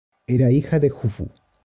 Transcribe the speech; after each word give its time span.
Era 0.25 0.49
hija 0.49 0.79
de 0.79 0.89
Jufu. 0.89 1.29